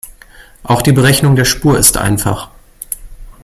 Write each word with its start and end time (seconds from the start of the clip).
Auch 0.63 0.81
die 0.81 0.93
Berechnung 0.93 1.35
der 1.35 1.45
Spur 1.45 1.77
ist 1.77 1.95
einfach. 1.95 2.49